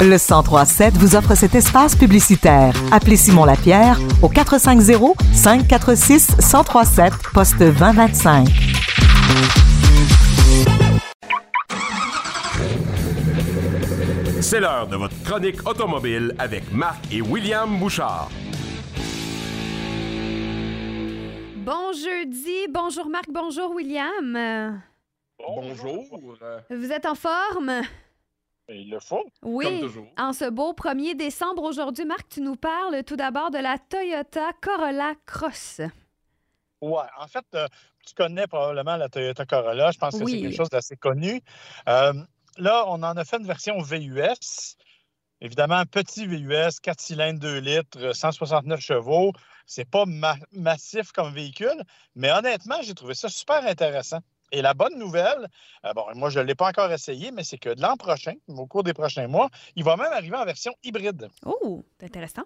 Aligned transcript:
Le 0.00 0.18
1037 0.18 0.94
vous 0.98 1.16
offre 1.16 1.34
cet 1.34 1.54
espace 1.54 1.96
publicitaire. 1.96 2.74
Appelez 2.92 3.16
Simon 3.16 3.46
Lapierre 3.46 3.98
au 4.22 4.28
450 4.28 5.16
546 5.32 6.36
1037 6.36 7.12
poste 7.32 7.58
2025. 7.58 8.48
C'est 14.42 14.60
l'heure 14.60 14.86
de 14.88 14.96
votre 14.96 15.14
chronique 15.24 15.66
automobile 15.66 16.34
avec 16.38 16.70
Marc 16.70 17.10
et 17.10 17.22
William 17.22 17.78
Bouchard. 17.78 18.28
Bon 21.56 21.92
jeudi, 21.92 22.68
bonjour 22.68 23.08
Marc, 23.08 23.24
bonjour 23.30 23.74
William. 23.74 24.82
Bonjour. 25.38 26.04
Vous 26.68 26.92
êtes 26.92 27.06
en 27.06 27.14
forme? 27.14 27.72
Il 28.68 28.90
le 28.90 28.98
faut. 29.00 29.24
Oui. 29.42 29.64
Comme 29.66 29.80
toujours. 29.80 30.06
En 30.16 30.32
ce 30.32 30.48
beau 30.48 30.72
1er 30.72 31.14
décembre, 31.16 31.62
aujourd'hui, 31.64 32.04
Marc, 32.06 32.28
tu 32.30 32.40
nous 32.40 32.56
parles 32.56 33.04
tout 33.04 33.16
d'abord 33.16 33.50
de 33.50 33.58
la 33.58 33.76
Toyota 33.78 34.52
Corolla 34.62 35.14
Cross. 35.26 35.80
Ouais, 36.80 37.02
en 37.18 37.26
fait, 37.26 37.44
euh, 37.54 37.66
tu 38.06 38.14
connais 38.14 38.46
probablement 38.46 38.96
la 38.96 39.08
Toyota 39.08 39.44
Corolla. 39.46 39.90
Je 39.90 39.98
pense 39.98 40.14
que 40.18 40.24
c'est 40.26 40.40
quelque 40.42 40.56
chose 40.56 40.70
d'assez 40.70 40.96
connu. 40.96 41.42
Euh, 41.88 42.12
là, 42.58 42.84
on 42.88 43.02
en 43.02 43.16
a 43.16 43.24
fait 43.24 43.36
une 43.38 43.46
version 43.46 43.78
VUS. 43.82 44.76
Évidemment, 45.40 45.74
un 45.76 45.86
petit 45.86 46.26
VUS, 46.26 46.80
4 46.82 47.00
cylindres, 47.00 47.40
2 47.40 47.58
litres, 47.58 48.12
169 48.14 48.80
chevaux. 48.80 49.32
C'est 49.66 49.88
pas 49.88 50.04
ma- 50.06 50.36
massif 50.52 51.12
comme 51.12 51.32
véhicule, 51.34 51.82
mais 52.14 52.30
honnêtement, 52.32 52.76
j'ai 52.82 52.94
trouvé 52.94 53.14
ça 53.14 53.28
super 53.28 53.66
intéressant. 53.66 54.18
Et 54.52 54.62
la 54.62 54.74
bonne 54.74 54.98
nouvelle, 54.98 55.48
euh, 55.84 55.92
bon, 55.94 56.04
moi, 56.14 56.30
je 56.30 56.38
ne 56.38 56.44
l'ai 56.44 56.54
pas 56.54 56.68
encore 56.68 56.90
essayé, 56.92 57.30
mais 57.30 57.44
c'est 57.44 57.58
que 57.58 57.70
l'an 57.78 57.96
prochain, 57.96 58.34
au 58.48 58.66
cours 58.66 58.84
des 58.84 58.94
prochains 58.94 59.26
mois, 59.26 59.48
il 59.76 59.84
va 59.84 59.96
même 59.96 60.12
arriver 60.12 60.36
en 60.36 60.44
version 60.44 60.72
hybride. 60.82 61.28
Oh, 61.44 61.84
c'est 61.98 62.06
intéressant. 62.06 62.44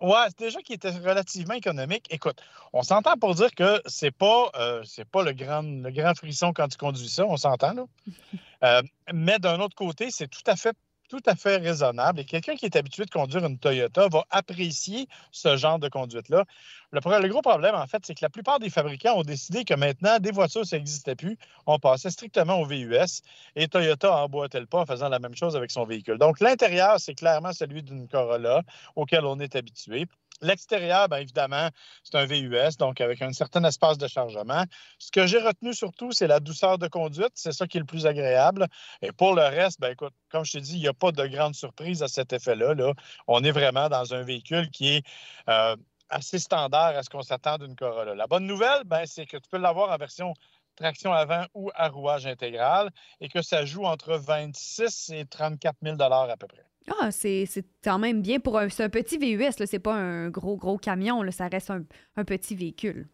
Ouais, 0.00 0.26
c'est 0.28 0.40
déjà 0.40 0.60
qui 0.60 0.74
était 0.74 0.90
relativement 0.90 1.54
économique. 1.54 2.06
Écoute, 2.10 2.42
on 2.74 2.82
s'entend 2.82 3.16
pour 3.16 3.34
dire 3.34 3.50
que 3.54 3.80
c'est 3.86 4.10
pas 4.10 4.50
euh, 4.56 4.82
c'est 4.84 5.06
pas 5.06 5.22
le 5.22 5.32
grand, 5.32 5.62
le 5.62 5.90
grand 5.90 6.14
frisson 6.14 6.52
quand 6.52 6.68
tu 6.68 6.76
conduis 6.76 7.08
ça, 7.08 7.24
on 7.24 7.36
s'entend 7.36 7.72
là. 7.72 7.84
Euh, 8.64 8.80
mais 9.12 9.38
d'un 9.38 9.60
autre 9.60 9.76
côté, 9.76 10.10
c'est 10.10 10.28
tout 10.28 10.42
à 10.46 10.56
fait 10.56 10.74
tout 11.08 11.20
à 11.26 11.34
fait 11.34 11.56
raisonnable. 11.56 12.20
Et 12.20 12.24
quelqu'un 12.24 12.54
qui 12.56 12.66
est 12.66 12.76
habitué 12.76 13.04
de 13.04 13.10
conduire 13.10 13.44
une 13.44 13.58
Toyota 13.58 14.08
va 14.08 14.24
apprécier 14.30 15.08
ce 15.30 15.56
genre 15.56 15.78
de 15.78 15.88
conduite-là. 15.88 16.44
Le, 16.92 17.00
le 17.22 17.28
gros 17.28 17.42
problème, 17.42 17.74
en 17.74 17.86
fait, 17.86 18.04
c'est 18.04 18.14
que 18.14 18.24
la 18.24 18.30
plupart 18.30 18.58
des 18.58 18.70
fabricants 18.70 19.14
ont 19.16 19.22
décidé 19.22 19.64
que 19.64 19.74
maintenant, 19.74 20.18
des 20.18 20.30
voitures, 20.30 20.66
ça 20.66 20.76
n'existait 20.76 21.16
plus. 21.16 21.36
On 21.66 21.78
passait 21.78 22.10
strictement 22.10 22.60
au 22.60 22.64
VUS. 22.64 23.22
Et 23.56 23.68
Toyota 23.68 24.16
emboîtait 24.16 24.60
le 24.60 24.66
pas 24.66 24.80
en 24.80 24.86
faisant 24.86 25.08
la 25.08 25.18
même 25.18 25.34
chose 25.34 25.56
avec 25.56 25.70
son 25.70 25.84
véhicule. 25.84 26.18
Donc, 26.18 26.40
l'intérieur, 26.40 27.00
c'est 27.00 27.14
clairement 27.14 27.52
celui 27.52 27.82
d'une 27.82 28.08
Corolla 28.08 28.62
auquel 28.94 29.24
on 29.24 29.38
est 29.40 29.56
habitué. 29.56 30.06
L'extérieur, 30.42 31.08
bien 31.08 31.18
évidemment, 31.18 31.68
c'est 32.04 32.16
un 32.16 32.26
VUS, 32.26 32.76
donc 32.78 33.00
avec 33.00 33.22
un 33.22 33.32
certain 33.32 33.64
espace 33.64 33.98
de 33.98 34.06
chargement. 34.06 34.64
Ce 34.98 35.10
que 35.10 35.26
j'ai 35.26 35.38
retenu 35.38 35.72
surtout, 35.72 36.12
c'est 36.12 36.26
la 36.26 36.40
douceur 36.40 36.78
de 36.78 36.88
conduite. 36.88 37.32
C'est 37.34 37.52
ça 37.52 37.66
qui 37.66 37.78
est 37.78 37.80
le 37.80 37.86
plus 37.86 38.06
agréable. 38.06 38.66
Et 39.02 39.12
pour 39.12 39.34
le 39.34 39.42
reste, 39.42 39.80
ben 39.80 39.92
écoute, 39.92 40.12
comme 40.30 40.44
je 40.44 40.52
te 40.52 40.58
dis, 40.58 40.74
il 40.74 40.80
n'y 40.80 40.88
a 40.88 40.94
pas 40.94 41.12
de 41.12 41.26
grande 41.26 41.54
surprise 41.54 42.02
à 42.02 42.08
cet 42.08 42.32
effet-là. 42.32 42.74
Là. 42.74 42.92
On 43.26 43.42
est 43.44 43.50
vraiment 43.50 43.88
dans 43.88 44.14
un 44.14 44.22
véhicule 44.22 44.70
qui 44.70 44.96
est 44.96 45.06
euh, 45.48 45.76
assez 46.10 46.38
standard 46.38 46.96
à 46.96 47.02
ce 47.02 47.10
qu'on 47.10 47.22
s'attend 47.22 47.58
d'une 47.58 47.74
Corolla. 47.74 48.14
La 48.14 48.26
bonne 48.26 48.46
nouvelle, 48.46 48.84
ben, 48.84 49.04
c'est 49.06 49.26
que 49.26 49.36
tu 49.38 49.48
peux 49.50 49.58
l'avoir 49.58 49.90
en 49.90 49.96
version 49.96 50.34
traction 50.76 51.12
avant 51.12 51.46
ou 51.54 51.70
à 51.74 51.88
rouage 51.88 52.26
intégral 52.26 52.90
et 53.20 53.28
que 53.28 53.42
ça 53.42 53.64
joue 53.64 53.84
entre 53.84 54.16
26 54.16 55.10
et 55.10 55.24
34 55.24 55.76
000 55.82 56.00
à 56.00 56.36
peu 56.36 56.46
près. 56.46 56.66
Ah, 57.00 57.10
c'est 57.10 57.46
quand 57.82 57.98
même 57.98 58.22
bien 58.22 58.38
pour 58.40 58.58
un, 58.58 58.66
un 58.66 58.88
petit 58.88 59.18
VUS. 59.18 59.52
C'est 59.66 59.78
pas 59.78 59.94
un 59.94 60.28
gros, 60.30 60.56
gros 60.56 60.78
camion, 60.78 61.22
là. 61.22 61.32
Ça 61.32 61.48
reste 61.48 61.70
un, 61.70 61.84
un 62.16 62.24
petit 62.24 62.54
véhicule. 62.54 63.08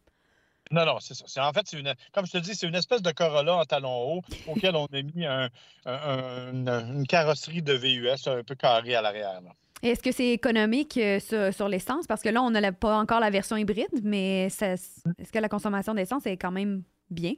Non, 0.70 0.86
non, 0.86 1.00
c'est 1.00 1.14
ça. 1.14 1.46
En 1.48 1.52
fait, 1.52 1.62
c'est 1.66 1.78
une, 1.78 1.92
comme 2.12 2.26
je 2.26 2.32
te 2.32 2.38
dis, 2.38 2.54
c'est 2.54 2.66
une 2.66 2.74
espèce 2.74 3.02
de 3.02 3.10
Corolla 3.10 3.56
en 3.56 3.64
talon 3.64 4.16
haut 4.16 4.22
auquel 4.46 4.74
on 4.76 4.86
a 4.86 5.02
mis 5.02 5.26
un- 5.26 5.50
un- 5.84 6.52
un- 6.66 6.92
une, 6.94 7.06
carrosserie 7.06 7.62
de 7.62 7.74
VUS 7.74 8.26
un 8.26 8.42
peu 8.42 8.54
carrée 8.54 8.94
à 8.94 9.02
l'arrière. 9.02 9.40
Est-ce 9.82 10.00
que 10.00 10.12
c'est 10.12 10.28
économique 10.30 10.96
euh, 10.96 11.18
sur, 11.18 11.52
sur 11.52 11.68
l'essence? 11.68 12.06
Parce 12.06 12.22
que 12.22 12.28
là, 12.28 12.40
on 12.42 12.50
n'a 12.50 12.72
pas 12.72 12.98
encore 12.98 13.20
la 13.20 13.30
version 13.30 13.56
hybride, 13.56 14.00
mais 14.02 14.44
est-ce 14.46 15.32
que 15.32 15.38
la 15.38 15.48
consommation 15.48 15.92
d'essence 15.92 16.24
est 16.26 16.36
quand 16.36 16.52
même 16.52 16.84
bien? 17.10 17.34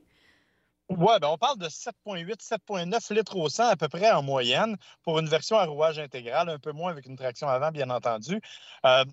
Ouais, 0.90 1.18
ben 1.18 1.28
on 1.28 1.38
parle 1.38 1.58
de 1.58 1.68
7,8, 1.68 2.42
7,9 2.42 3.10
litres 3.10 3.36
au 3.36 3.48
100 3.48 3.68
à 3.68 3.76
peu 3.76 3.88
près 3.88 4.10
en 4.10 4.22
moyenne 4.22 4.76
pour 5.02 5.18
une 5.18 5.28
version 5.28 5.56
à 5.56 5.64
rouage 5.64 5.98
intégral, 5.98 6.48
un 6.50 6.58
peu 6.58 6.72
moins 6.72 6.90
avec 6.90 7.06
une 7.06 7.16
traction 7.16 7.48
avant, 7.48 7.70
bien 7.70 7.88
entendu. 7.88 8.38
Euh, 8.84 9.04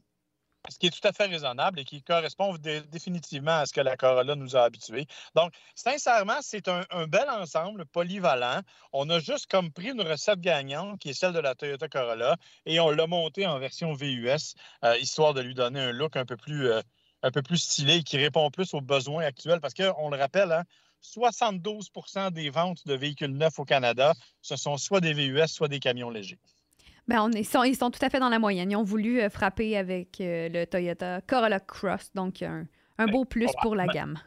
ce 0.70 0.80
qui 0.80 0.88
est 0.88 0.92
tout 0.92 1.08
à 1.08 1.14
fait 1.14 1.28
raisonnable 1.28 1.80
et 1.80 1.86
qui 1.86 2.04
correspond 2.04 2.56
dé- 2.58 2.81
définitivement 2.84 3.60
à 3.60 3.66
ce 3.68 3.74
que 3.74 3.81
la 3.81 3.98
Corolla 3.98 4.36
nous 4.36 4.56
a 4.58 4.64
habitués. 4.64 5.08
Donc, 5.36 5.54
sincèrement, 5.76 6.40
c'est 6.42 6.68
un, 6.70 6.86
un 6.92 7.08
bel 7.08 7.30
ensemble 7.30 7.86
polyvalent. 7.88 8.62
On 8.94 9.10
a 9.10 9.20
juste 9.20 9.48
comme 9.52 9.72
pris 9.74 9.90
une 9.92 10.02
recette 10.02 10.42
gagnante 10.42 11.00
qui 11.00 11.12
est 11.12 11.14
celle 11.14 11.34
de 11.34 11.40
la 11.40 11.56
Toyota 11.56 11.90
Corolla 11.90 12.38
et 12.66 12.80
on 12.81 12.92
l'a 12.92 13.08
montée 13.08 13.48
en 13.48 13.60
version 13.60 13.94
VUS, 13.94 14.56
euh, 14.86 14.98
histoire 15.00 15.34
de 15.34 15.42
lui 15.42 15.56
donner 15.56 15.81
un 15.81 15.92
look 15.94 16.16
un 16.18 16.26
peu 16.26 16.38
plus, 16.38 16.68
euh, 16.70 16.81
un 17.24 17.31
peu 17.31 17.42
plus 17.42 17.58
stylé 17.58 17.98
et 17.98 18.04
qui 18.04 18.18
répond 18.18 18.50
plus 18.52 18.74
aux 18.74 18.81
besoins 18.81 19.24
actuels. 19.26 19.62
Parce 19.62 19.74
qu'on 19.74 20.10
le 20.10 20.18
rappelle, 20.18 20.52
hein, 20.52 20.64
72% 21.01 22.31
des 22.31 22.50
ventes 22.50 22.85
de 22.85 22.94
véhicules 22.94 23.35
neufs 23.35 23.59
au 23.59 23.66
Canada, 23.66 24.13
ce 24.41 24.56
sont 24.56 24.78
soit 24.78 25.01
des 25.01 25.13
VUS, 25.13 25.47
soit 25.47 25.67
des 25.67 25.79
camions 25.79 26.09
légers. 26.09 26.39
Ben, 27.07 27.22
on 27.22 27.31
est, 27.31 27.44
sont, 27.44 27.63
ils 27.63 27.75
sont 27.75 27.91
tout 27.91 28.03
à 28.03 28.09
fait 28.09 28.19
dans 28.19 28.29
la 28.29 28.39
moyenne. 28.39 28.72
Ils 28.72 28.75
ont 28.75 28.84
voulu 28.84 29.22
euh, 29.22 29.29
frapper 29.29 29.75
avec 29.75 30.22
euh, 30.22 30.50
le 30.50 30.66
Toyota 30.66 31.22
Corolla 31.22 31.59
Cross, 31.59 32.12
donc 32.13 32.41
un, 32.41 32.67
un 32.97 33.07
beau 33.07 33.25
plus 33.25 33.50
pour 33.62 33.75
la 33.75 33.88
gamme. 33.88 34.19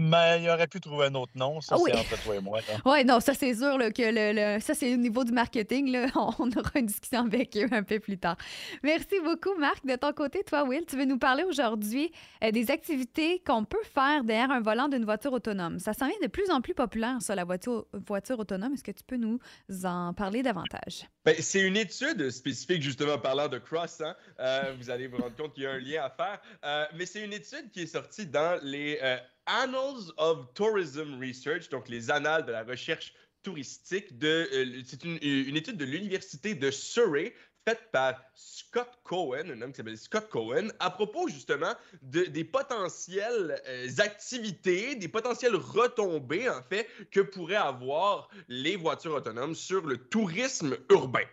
Mais 0.00 0.42
il 0.42 0.48
aurait 0.48 0.68
pu 0.68 0.80
trouver 0.80 1.06
un 1.06 1.14
autre 1.14 1.32
nom, 1.34 1.60
ça 1.60 1.74
Ah 1.76 1.82
oui. 1.82 1.90
c'est 1.92 1.98
entre 2.00 2.22
toi 2.22 2.36
et 2.36 2.40
moi. 2.40 2.60
Oui, 2.84 3.04
non, 3.04 3.18
ça 3.20 3.34
c'est 3.34 3.52
sûr 3.54 3.76
là, 3.76 3.90
que 3.90 4.02
le, 4.02 4.54
le- 4.56 4.60
ça 4.60 4.74
c'est 4.74 4.94
au 4.94 4.96
niveau 4.96 5.24
du 5.24 5.32
marketing. 5.32 5.90
Là, 5.90 6.06
on, 6.14 6.30
on 6.38 6.48
aura 6.52 6.70
une 6.76 6.86
discussion 6.86 7.26
avec 7.26 7.56
eux 7.56 7.66
un 7.72 7.82
peu 7.82 7.98
plus 7.98 8.16
tard. 8.18 8.36
Merci 8.82 9.20
beaucoup, 9.24 9.54
Marc. 9.58 9.84
De 9.84 9.96
ton 9.96 10.12
côté, 10.12 10.42
toi, 10.44 10.62
Will, 10.64 10.84
tu 10.86 10.96
veux 10.96 11.04
nous 11.04 11.18
parler 11.18 11.42
aujourd'hui 11.44 12.12
euh, 12.44 12.50
des 12.52 12.70
activités 12.70 13.42
qu'on 13.46 13.64
peut 13.64 13.82
faire 13.92 14.22
derrière 14.24 14.50
un 14.50 14.60
volant 14.60 14.88
d'une 14.88 15.04
voiture 15.04 15.32
autonome. 15.32 15.78
Ça 15.78 15.92
s'en 15.92 16.06
vient 16.06 16.16
de 16.22 16.28
plus 16.28 16.48
en 16.50 16.60
plus 16.60 16.74
populaire, 16.74 17.16
ça, 17.20 17.34
la 17.34 17.44
voiture, 17.44 17.86
voiture 17.92 18.38
autonome. 18.38 18.74
Est-ce 18.74 18.84
que 18.84 18.92
tu 18.92 19.02
peux 19.04 19.16
nous 19.16 19.38
en 19.84 20.14
parler 20.14 20.42
davantage? 20.42 21.06
Ben, 21.24 21.34
c'est 21.40 21.60
une 21.60 21.76
étude 21.76 22.30
spécifique, 22.30 22.82
justement, 22.82 23.18
parlant 23.18 23.48
de 23.48 23.58
cross. 23.58 24.00
hein. 24.00 24.14
Euh, 24.38 24.72
vous 24.78 24.90
allez 24.90 25.08
vous 25.08 25.16
rendre 25.18 25.34
compte 25.36 25.54
qu'il 25.54 25.64
y 25.64 25.66
a 25.66 25.72
un 25.72 25.78
lien 25.78 26.02
à 26.04 26.10
faire. 26.10 26.40
Euh, 26.64 26.84
mais 26.96 27.04
c'est 27.06 27.24
une 27.24 27.32
étude 27.32 27.70
qui 27.72 27.82
est 27.82 27.86
sortie 27.86 28.26
dans 28.26 28.58
les 28.62 28.98
euh, 29.02 29.16
Annals 29.48 30.12
of 30.16 30.52
Tourism 30.54 31.18
Research, 31.20 31.68
donc 31.70 31.88
les 31.88 32.10
annales 32.10 32.46
de 32.46 32.52
la 32.52 32.62
recherche 32.62 33.12
touristique. 33.42 34.18
De, 34.18 34.48
euh, 34.52 34.82
c'est 34.86 35.04
une, 35.04 35.18
une 35.22 35.56
étude 35.56 35.76
de 35.76 35.84
l'Université 35.84 36.54
de 36.54 36.70
Surrey 36.70 37.34
faite 37.68 37.90
par 37.92 38.22
Scott 38.34 38.88
Cohen, 39.04 39.50
un 39.50 39.62
homme 39.62 39.72
qui 39.72 39.78
s'appelle 39.78 39.98
Scott 39.98 40.28
Cohen, 40.30 40.68
à 40.78 40.90
propos 40.90 41.28
justement 41.28 41.74
de, 42.02 42.24
des 42.24 42.44
potentielles 42.44 43.60
euh, 43.66 43.88
activités, 43.98 44.94
des 44.94 45.08
potentielles 45.08 45.56
retombées, 45.56 46.48
en 46.48 46.62
fait, 46.62 46.86
que 47.10 47.20
pourraient 47.20 47.56
avoir 47.56 48.28
les 48.48 48.76
voitures 48.76 49.14
autonomes 49.14 49.54
sur 49.54 49.86
le 49.86 49.96
tourisme 49.96 50.76
urbain. 50.90 51.26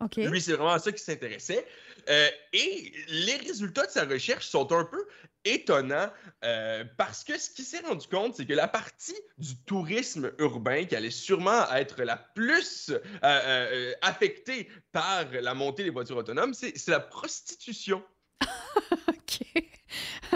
OK. 0.00 0.16
Lui, 0.16 0.40
c'est 0.40 0.52
vraiment 0.52 0.72
à 0.72 0.78
ça 0.78 0.92
qu'il 0.92 1.00
s'intéressait. 1.00 1.66
Euh, 2.08 2.28
et 2.52 2.92
les 3.08 3.36
résultats 3.36 3.86
de 3.86 3.90
sa 3.90 4.04
recherche 4.04 4.46
sont 4.46 4.72
un 4.72 4.84
peu 4.84 5.06
étonnants 5.44 6.10
euh, 6.44 6.84
parce 6.96 7.24
que 7.24 7.38
ce 7.38 7.50
qu'il 7.50 7.64
s'est 7.64 7.80
rendu 7.80 8.06
compte, 8.08 8.36
c'est 8.36 8.46
que 8.46 8.54
la 8.54 8.68
partie 8.68 9.16
du 9.38 9.56
tourisme 9.64 10.32
urbain 10.38 10.84
qui 10.84 10.96
allait 10.96 11.10
sûrement 11.10 11.70
être 11.72 12.02
la 12.02 12.16
plus 12.16 12.92
euh, 13.22 13.92
affectée 14.02 14.68
par 14.92 15.26
la 15.32 15.54
montée 15.54 15.84
des 15.84 15.90
voitures 15.90 16.16
autonomes, 16.16 16.54
c'est 16.54 16.76
c'est 16.76 16.90
la 16.90 17.00
prostitution. 17.00 18.02
OK. 19.08 19.64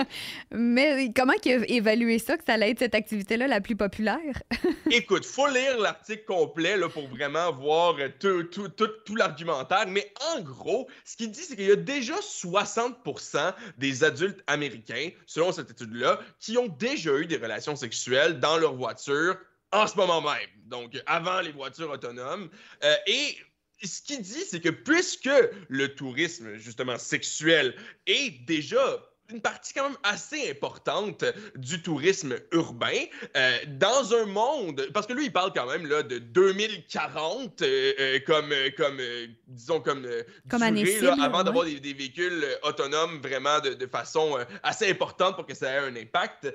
Mais 0.52 1.12
comment 1.14 1.32
il 1.44 1.88
a 1.88 2.18
ça, 2.18 2.36
que 2.36 2.44
ça 2.44 2.54
allait 2.54 2.70
être 2.70 2.78
cette 2.78 2.94
activité-là 2.94 3.46
la 3.46 3.60
plus 3.60 3.76
populaire? 3.76 4.42
Écoute, 4.90 5.24
faut 5.24 5.46
lire 5.48 5.78
l'article 5.78 6.24
complet 6.24 6.76
là, 6.76 6.88
pour 6.88 7.08
vraiment 7.08 7.52
voir 7.52 7.96
euh, 7.98 8.08
tout, 8.18 8.44
tout, 8.44 8.68
tout, 8.68 8.88
tout 9.04 9.16
l'argumentaire. 9.16 9.86
Mais 9.88 10.12
en 10.34 10.40
gros, 10.40 10.88
ce 11.04 11.16
qu'il 11.16 11.30
dit, 11.30 11.42
c'est 11.42 11.56
qu'il 11.56 11.66
y 11.66 11.72
a 11.72 11.76
déjà 11.76 12.14
60% 12.14 13.54
des 13.76 14.04
adultes 14.04 14.42
américains, 14.46 15.10
selon 15.26 15.52
cette 15.52 15.70
étude-là, 15.70 16.20
qui 16.40 16.58
ont 16.58 16.68
déjà 16.68 17.16
eu 17.16 17.26
des 17.26 17.36
relations 17.36 17.76
sexuelles 17.76 18.40
dans 18.40 18.56
leur 18.56 18.74
voiture 18.74 19.36
en 19.72 19.86
ce 19.86 19.96
moment 19.96 20.22
même. 20.22 20.48
Donc, 20.66 21.00
avant 21.06 21.40
les 21.40 21.52
voitures 21.52 21.90
autonomes. 21.90 22.48
Euh, 22.84 22.94
et 23.06 23.36
ce 23.82 24.02
qu'il 24.02 24.20
dit, 24.22 24.44
c'est 24.46 24.60
que 24.60 24.70
puisque 24.70 25.30
le 25.68 25.94
tourisme, 25.94 26.56
justement, 26.56 26.98
sexuel 26.98 27.74
est 28.06 28.44
déjà 28.46 28.98
une 29.30 29.42
partie 29.42 29.74
quand 29.74 29.84
même 29.84 29.98
assez 30.04 30.50
importante 30.50 31.22
du 31.54 31.82
tourisme 31.82 32.36
urbain 32.52 33.04
euh, 33.36 33.58
dans 33.66 34.14
un 34.14 34.24
monde, 34.24 34.88
parce 34.94 35.06
que 35.06 35.12
lui, 35.12 35.26
il 35.26 35.32
parle 35.32 35.52
quand 35.54 35.66
même 35.66 35.86
là, 35.86 36.02
de 36.02 36.18
2040 36.18 37.60
euh, 37.60 37.92
euh, 38.00 38.18
comme, 38.26 38.54
comme 38.78 38.98
disons, 39.46 39.80
comme, 39.80 40.06
comme 40.48 40.70
durée, 40.74 41.00
là, 41.00 41.16
avant 41.20 41.44
d'avoir 41.44 41.66
des, 41.66 41.78
des, 41.78 41.92
véhicules 41.92 42.42
autonomes 42.62 43.20
vraiment 43.20 43.60
de, 43.60 43.74
de 43.74 43.86
façon 43.86 44.38
assez 44.62 44.90
importante 44.90 45.36
pour 45.36 45.44
que 45.44 45.54
ça 45.54 45.72
ait 45.72 45.78
un 45.78 45.96
impact. 45.96 46.48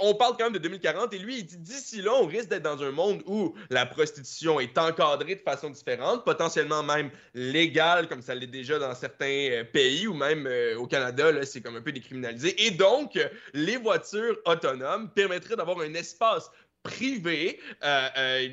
on 0.00 0.14
parle 0.14 0.36
quand 0.38 0.44
même 0.44 0.54
de 0.54 0.58
2040 0.58 1.12
et 1.12 1.18
lui, 1.18 1.40
il 1.40 1.44
dit 1.44 1.58
d'ici 1.58 2.00
là, 2.00 2.12
on 2.14 2.26
risque 2.26 2.48
d'être 2.48 2.62
dans 2.62 2.82
un 2.82 2.90
monde 2.90 3.22
où 3.26 3.54
la 3.68 3.84
prostitution 3.84 4.60
est 4.60 4.78
encadrée 4.78 5.34
de 5.34 5.40
façon 5.40 5.68
différente, 5.68 6.24
potentiellement 6.24 6.82
même 6.82 7.10
légale, 7.34 8.08
comme 8.08 8.22
ça 8.22 8.34
l'est 8.34 8.46
déjà 8.46 8.78
dans 8.78 8.94
certains 8.94 9.64
pays 9.72 10.06
ou 10.06 10.14
même 10.14 10.48
au 10.78 10.86
Canada, 10.86 11.32
là, 11.32 11.44
c'est 11.44 11.65
comme 11.66 11.76
un 11.76 11.82
peu 11.82 11.90
décriminalisé. 11.90 12.64
Et 12.64 12.70
donc, 12.70 13.18
les 13.52 13.76
voitures 13.76 14.38
autonomes 14.44 15.10
permettraient 15.10 15.56
d'avoir 15.56 15.80
un 15.80 15.94
espace 15.94 16.48
privé 16.84 17.58
euh, 17.82 18.08
euh, 18.16 18.48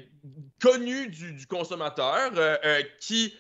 connu 0.60 1.08
du, 1.10 1.46
consommateur 1.46 2.32
euh, 2.36 2.82
qui 3.00 3.36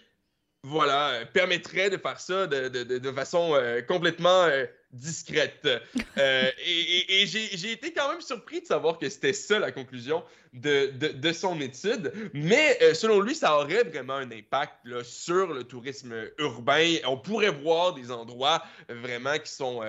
voilà, 0.63 1.25
permettrait 1.33 1.89
de 1.89 1.97
faire 1.97 2.19
ça 2.19 2.47
de, 2.47 2.69
de, 2.69 2.97
de, 2.97 3.11
façon 3.11 3.53
complètement 3.87 4.47
discrète. 4.91 5.67
et, 6.17 7.21
et, 7.21 7.27
j'ai 7.27 7.71
été 7.71 7.91
quand 7.91 8.09
même 8.09 8.21
surpris 8.21 8.61
de 8.61 8.65
savoir 8.65 8.97
que 8.97 9.09
c'était 9.09 9.33
ça 9.33 9.59
la 9.59 9.71
conclusion 9.71 10.23
de, 10.53 11.31
son 11.33 11.59
étude. 11.59 12.13
Mais 12.33 12.79
selon 12.93 13.19
lui, 13.19 13.35
ça 13.35 13.57
aurait 13.57 13.83
vraiment 13.83 14.15
un 14.15 14.31
impact 14.31 14.73
là, 14.85 15.03
sur 15.03 15.53
le 15.53 15.63
tourisme 15.63 16.13
urbain. 16.37 16.95
On 17.05 17.17
pourrait 17.17 17.51
voir 17.51 17.93
des 17.93 18.11
endroits 18.11 18.63
vraiment 18.87 19.37
qui 19.39 19.51
sont 19.51 19.81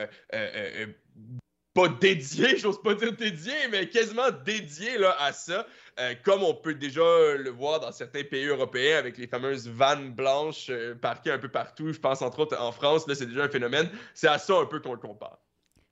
pas 1.74 1.88
dédié, 1.88 2.56
j'ose 2.58 2.80
pas 2.80 2.94
dire 2.94 3.12
dédié, 3.12 3.68
mais 3.70 3.88
quasiment 3.88 4.30
dédié 4.30 4.96
là, 4.96 5.16
à 5.20 5.32
ça, 5.32 5.66
euh, 5.98 6.14
comme 6.22 6.42
on 6.42 6.54
peut 6.54 6.74
déjà 6.74 7.02
le 7.36 7.50
voir 7.50 7.80
dans 7.80 7.92
certains 7.92 8.22
pays 8.22 8.46
européens 8.46 8.98
avec 8.98 9.18
les 9.18 9.26
fameuses 9.26 9.68
vannes 9.68 10.12
blanches 10.12 10.68
euh, 10.70 10.94
parquées 10.94 11.32
un 11.32 11.38
peu 11.38 11.48
partout. 11.48 11.92
Je 11.92 11.98
pense 11.98 12.22
entre 12.22 12.40
autres 12.40 12.58
en 12.58 12.72
France, 12.72 13.06
là, 13.06 13.14
c'est 13.14 13.26
déjà 13.26 13.44
un 13.44 13.48
phénomène. 13.48 13.90
C'est 14.14 14.28
à 14.28 14.38
ça 14.38 14.54
un 14.54 14.66
peu 14.66 14.80
qu'on 14.80 14.92
le 14.92 15.00
compare. 15.00 15.38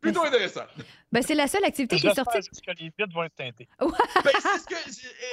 Plutôt 0.00 0.24
intéressant. 0.24 0.64
Ben, 1.12 1.22
c'est 1.22 1.36
la 1.36 1.46
seule 1.46 1.64
activité 1.64 1.96
qui 1.96 2.08
est 2.08 2.14
sortie. 2.14 2.40
que 2.40 2.72
les 2.72 2.92
vitres 2.98 3.14
vont 3.14 3.22
être 3.22 3.36
teintées. 3.36 3.68
ben, 3.78 3.88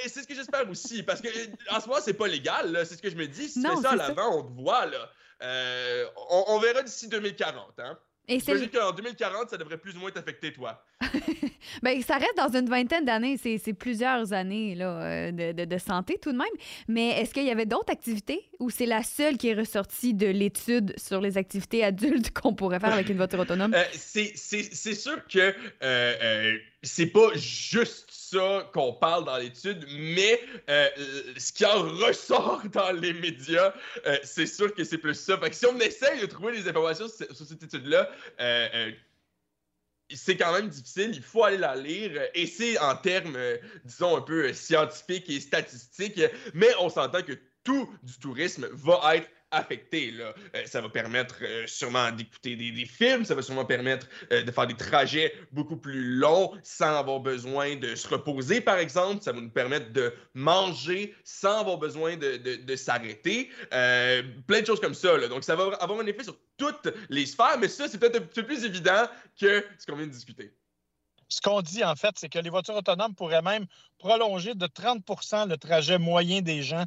c'est 0.06 0.22
ce 0.22 0.28
que, 0.28 0.36
j'espère 0.36 0.70
aussi. 0.70 1.02
Parce 1.02 1.22
que 1.22 1.28
en 1.72 1.80
ce 1.80 1.88
moment, 1.88 2.00
c'est 2.04 2.14
pas 2.14 2.28
légal. 2.28 2.80
C'est 2.86 2.96
ce 2.96 3.02
que 3.02 3.10
je 3.10 3.16
me 3.16 3.26
dis. 3.26 3.50
Si 3.50 3.64
tu 3.64 3.68
fais 3.68 3.82
ça 3.82 3.92
à 3.92 3.96
l'avant, 3.96 4.38
on 4.38 4.44
te 4.44 4.62
voit. 4.62 4.86
Là. 4.86 5.10
Euh, 5.42 6.06
on, 6.30 6.44
on, 6.50 6.60
verra 6.60 6.84
d'ici 6.84 7.08
2040. 7.08 7.80
Hein? 7.80 7.98
J'imagine 8.30 8.70
qu'en 8.70 8.92
2040, 8.92 9.50
ça 9.50 9.58
devrait 9.58 9.78
plus 9.78 9.96
ou 9.96 10.00
moins 10.00 10.12
t'affecter, 10.12 10.54
toi. 10.54 10.84
ben, 11.82 12.02
ça 12.02 12.16
reste 12.16 12.38
dans 12.38 12.50
une 12.50 12.70
vingtaine 12.70 13.06
d'années. 13.06 13.38
C'est 13.38 13.74
plusieurs 13.74 14.34
années 14.34 14.76
là, 14.76 15.02
euh, 15.02 15.32
de, 15.32 15.66
de, 15.66 15.78
santé 15.78 16.18
tout 16.22 16.32
de 16.32 16.38
même. 16.38 16.48
Mais 16.88 17.10
est-ce 17.22 17.34
qu'il 17.34 17.46
y 17.46 17.52
avait 17.52 17.66
d'autres 17.66 17.92
activités 17.92 18.50
ou 18.60 18.70
c'est 18.70 18.86
la 18.86 19.04
seule 19.04 19.38
qui 19.38 19.50
est 19.50 19.54
ressortie 19.54 20.14
de 20.14 20.28
l'étude 20.28 20.94
sur 20.98 21.22
les 21.22 21.38
activités 21.38 21.84
adultes 21.84 22.32
qu'on 22.34 22.54
pourrait 22.54 22.80
faire 22.80 22.94
avec 22.94 23.10
une 23.10 23.18
voiture 23.18 23.40
autonome? 23.40 23.74
Euh, 23.74 23.84
c'est 23.94 24.36
sûr 24.36 25.26
que 25.28 25.40
euh, 25.40 25.54
euh, 25.82 26.58
c'est 26.84 27.08
pas 27.08 27.34
juste 27.36 28.10
ça 28.12 28.70
qu'on 28.74 28.94
parle 28.94 29.26
dans 29.26 29.38
l'étude, 29.38 29.86
mais 29.98 30.42
ce 30.68 31.52
qui 31.52 31.66
en 31.66 31.82
ressort 31.82 32.62
dans 32.74 32.92
les 32.92 33.14
médias, 33.14 33.74
c'est 34.24 34.46
sûr 34.46 34.74
que 34.74 34.84
c'est 34.84 34.98
plus 34.98 35.16
ça. 35.16 35.38
Fait 35.38 35.50
que 35.50 35.56
si 35.56 35.66
on 35.66 35.78
essaye 35.80 36.22
de 36.22 36.26
trouver 36.26 36.54
des 36.54 36.68
informations 36.68 37.08
sur, 37.08 37.46
cette 37.48 37.64
étude-là, 37.64 38.10
c'est 40.12 40.38
quand 40.38 40.54
même 40.54 40.70
difficile, 40.70 41.12
il 41.14 41.22
faut 41.22 41.44
aller 41.44 41.58
la 41.58 41.76
lire, 41.76 42.20
et 42.34 42.48
c'est 42.48 42.78
en 42.80 42.96
termes, 42.96 43.38
disons, 43.86 44.18
un 44.18 44.22
peu 44.22 44.54
scientifiques 44.54 45.30
et 45.30 45.40
statistiques, 45.40 46.22
mais 46.54 46.70
on 46.80 46.90
s'entend 46.90 47.22
que 47.22 47.34
tout 47.64 47.90
du 48.04 48.18
tourisme 48.20 48.68
va 48.72 49.16
être 49.16 49.30
affecté. 49.52 50.14
Euh, 50.20 50.32
ça 50.66 50.82
va 50.82 50.90
permettre 50.90 51.38
euh, 51.42 51.66
sûrement 51.66 52.12
d'écouter 52.12 52.56
des, 52.56 52.86
films, 52.86 53.26
ça 53.26 53.36
va 53.36 53.42
sûrement 53.42 53.66
permettre 53.66 54.08
euh, 54.32 54.44
de 54.44 54.52
faire 54.52 54.68
des 54.68 54.76
trajets 54.76 55.34
beaucoup 55.52 55.78
plus 55.78 56.16
longs 56.16 56.52
sans 56.64 56.98
avoir 56.98 57.20
besoin 57.20 57.76
de 57.76 57.96
se 57.96 58.08
reposer, 58.08 58.62
par 58.62 58.78
exemple. 58.78 59.24
Ça 59.24 59.32
va 59.32 59.42
nous 59.42 59.50
permettre 59.50 59.92
de 59.92 60.14
manger 60.34 61.16
sans 61.24 61.60
avoir 61.60 61.78
besoin 61.78 62.18
de, 62.18 62.38
de, 62.38 62.76
s'arrêter. 62.76 63.50
plein 63.72 64.62
de 64.62 64.66
choses 64.66 64.80
comme 64.80 64.94
ça. 64.94 65.18
Donc, 65.28 65.44
ça 65.44 65.56
va 65.56 65.76
avoir 65.80 66.00
un 66.00 66.06
effet 66.06 66.24
sur 66.24 66.38
toutes 66.58 66.90
les 67.10 67.26
sphères, 67.26 67.58
mais 67.60 67.68
ça, 67.68 67.88
c'est 67.88 67.98
peut-être 67.98 68.18
un 68.18 68.26
peu 68.26 68.44
plus 68.44 68.64
évident 68.64 69.08
que 69.40 69.66
ce 69.78 69.86
qu'on 69.86 69.96
vient 69.96 70.08
de 70.08 70.12
discuter. 70.12 70.54
Ce 71.28 71.42
qu'on 71.42 71.62
dit, 71.62 71.84
en 71.84 71.96
fait, 71.96 72.16
c'est 72.16 72.30
que 72.30 72.40
les 72.40 72.50
voitures 72.50 72.76
autonomes 72.76 73.14
pourraient 73.14 73.44
même 73.44 73.66
prolonger 74.00 74.56
de 74.56 74.66
30% 74.66 75.48
le 75.48 75.58
trajet 75.58 76.00
moyen 76.00 76.42
des 76.42 76.64
gens 76.64 76.86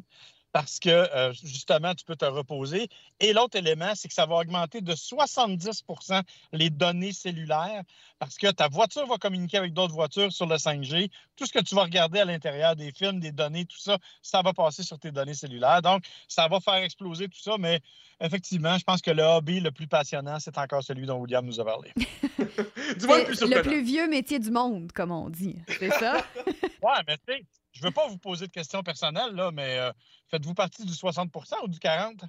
parce 0.53 0.79
que 0.79 0.89
euh, 0.89 1.33
justement, 1.43 1.93
tu 1.95 2.05
peux 2.05 2.15
te 2.15 2.25
reposer. 2.25 2.87
Et 3.19 3.33
l'autre 3.33 3.57
élément, 3.57 3.91
c'est 3.95 4.07
que 4.07 4.13
ça 4.13 4.27
va 4.27 4.35
augmenter 4.35 4.81
de 4.81 4.93
70% 4.93 6.21
les 6.53 6.69
données 6.69 7.11
cellulaires 7.11 7.81
parce 8.19 8.37
que 8.37 8.49
ta 8.51 8.67
voiture 8.67 9.07
va 9.07 9.17
communiquer 9.17 9.57
avec 9.57 9.73
d'autres 9.73 9.95
voitures 9.95 10.31
sur 10.31 10.45
le 10.45 10.55
5G. 10.55 11.09
Tout 11.35 11.47
ce 11.47 11.51
que 11.51 11.59
tu 11.59 11.73
vas 11.73 11.83
regarder 11.83 12.19
à 12.19 12.25
l'intérieur 12.25 12.75
des 12.75 12.91
films, 12.91 13.19
des 13.19 13.31
données, 13.31 13.65
tout 13.65 13.79
ça, 13.79 13.97
ça 14.21 14.43
va 14.43 14.53
passer 14.53 14.83
sur 14.83 14.99
tes 14.99 15.11
données 15.11 15.33
cellulaires. 15.33 15.81
Donc, 15.81 16.03
ça 16.27 16.47
va 16.47 16.59
faire 16.59 16.75
exploser 16.75 17.27
tout 17.27 17.41
ça. 17.41 17.57
Mais 17.57 17.79
effectivement, 18.21 18.77
je 18.77 18.83
pense 18.83 19.01
que 19.01 19.11
le 19.11 19.23
hobby 19.23 19.59
le 19.59 19.71
plus 19.71 19.87
passionnant, 19.87 20.39
c'est 20.39 20.57
encore 20.59 20.83
celui 20.83 21.07
dont 21.07 21.17
William 21.17 21.43
nous 21.43 21.59
a 21.59 21.65
parlé. 21.65 21.91
du 21.97 23.07
le 23.07 23.25
plus, 23.25 23.41
le 23.41 23.61
plus 23.63 23.83
vieux 23.83 24.07
métier 24.07 24.37
du 24.37 24.51
monde, 24.51 24.91
comme 24.91 25.11
on 25.11 25.31
dit. 25.31 25.55
C'est 25.79 25.89
ça? 25.89 26.17
ouais, 26.45 27.01
mais 27.07 27.17
tu 27.27 27.33
sais, 27.33 27.45
je 27.73 27.81
ne 27.81 27.85
veux 27.85 27.91
pas 27.91 28.07
vous 28.07 28.17
poser 28.17 28.47
de 28.47 28.51
questions 28.51 28.83
personnelles, 28.83 29.33
là, 29.33 29.51
mais 29.51 29.79
euh, 29.79 29.91
faites-vous 30.29 30.53
partie 30.53 30.85
du 30.85 30.93
60% 30.93 31.63
ou 31.63 31.67
du 31.67 31.79
40 31.79 32.23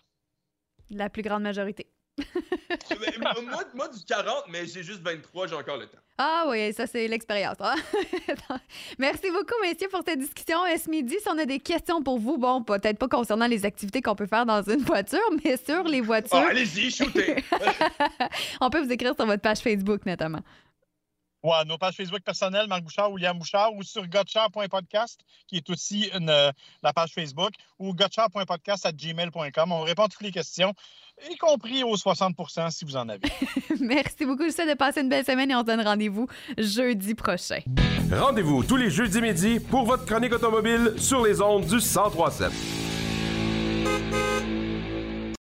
La 0.91 1.11
plus 1.11 1.23
grande 1.23 1.43
majorité. 1.43 1.87
moi, 3.21 3.65
moi, 3.75 3.89
du 3.89 4.05
40, 4.05 4.45
mais 4.49 4.67
j'ai 4.67 4.83
juste 4.83 5.01
23, 5.01 5.49
j'ai 5.49 5.55
encore 5.55 5.77
le 5.77 5.87
temps. 5.87 5.99
Ah 6.17 6.47
oui, 6.49 6.73
ça, 6.73 6.87
c'est 6.87 7.09
l'expérience. 7.09 7.57
Hein? 7.59 7.75
Merci 8.99 9.31
beaucoup, 9.33 9.61
messieurs, 9.63 9.89
pour 9.91 10.03
cette 10.07 10.21
discussion. 10.21 10.59
Ce 10.77 10.89
midi, 10.89 11.17
si 11.21 11.29
on 11.29 11.37
a 11.39 11.45
des 11.45 11.59
questions 11.59 12.03
pour 12.03 12.21
vous, 12.21 12.39
bon, 12.39 12.63
peut-être 12.63 12.99
pas 12.99 13.09
concernant 13.09 13.49
les 13.49 13.65
activités 13.65 14.01
qu'on 14.01 14.15
peut 14.15 14.27
faire 14.27 14.47
dans 14.47 14.63
une 14.63 14.83
voiture, 14.83 15.29
mais 15.45 15.57
sur 15.57 15.83
les 15.85 16.01
voitures. 16.01 16.41
Oh, 16.41 16.51
allez-y, 16.51 16.91
shootez! 16.91 17.43
on 18.61 18.71
peut 18.71 18.81
vous 18.81 18.93
écrire 18.93 19.15
sur 19.17 19.27
votre 19.27 19.43
page 19.43 19.59
Facebook, 19.59 20.07
notamment. 20.07 20.41
Ouais, 21.45 21.63
nos 21.67 21.77
pages 21.77 21.95
Facebook 21.95 22.23
personnelles, 22.23 22.67
Marc 22.69 22.83
Bouchard, 22.83 23.13
William 23.13 23.39
Bouchard, 23.39 23.75
ou 23.75 23.83
sur 23.83 24.07
gotchard.podcast, 24.09 25.21
qui 25.47 25.59
est 25.59 25.69
aussi 25.69 26.11
une, 26.15 26.33
la 26.83 26.93
page 26.95 27.13
Facebook, 27.13 27.51
ou 27.79 27.93
gotchard.podcast 27.93 28.87
à 28.87 28.93
gmail.com. 28.93 29.73
On 29.73 29.83
répond 29.83 30.05
à 30.05 30.09
toutes 30.09 30.23
les 30.23 30.33
questions, 30.33 30.73
y 31.31 31.37
compris 31.37 31.85
aux 31.85 31.97
60% 31.97 32.71
si 32.71 32.87
vous 32.87 32.97
en 32.97 33.11
avez. 33.11 33.29
Merci 33.81 34.25
beaucoup. 34.25 34.45
Je 34.45 34.53
souhaite 34.53 34.71
de 34.71 34.75
passer 34.75 35.03
une 35.03 35.11
belle 35.11 35.27
semaine 35.27 35.51
et 35.51 35.55
on 35.55 35.61
se 35.61 35.67
donne 35.67 35.83
rendez-vous 35.83 36.27
jeudi 36.57 37.15
prochain. 37.15 37.61
Rendez-vous 38.11 38.65
tous 38.65 38.77
les 38.77 38.89
jeudis 38.89 39.21
midi 39.21 39.61
pour 39.61 39.85
votre 39.85 40.07
chronique 40.07 40.33
automobile 40.33 40.95
sur 40.97 41.23
les 41.23 41.43
ondes 41.43 41.67
du 41.67 41.75
1037. 41.75 42.84